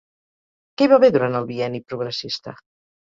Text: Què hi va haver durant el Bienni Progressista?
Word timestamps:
Què 0.79 0.87
hi 0.87 0.89
va 0.93 0.97
haver 1.01 1.11
durant 1.17 1.37
el 1.43 1.47
Bienni 1.51 1.83
Progressista? 1.91 2.57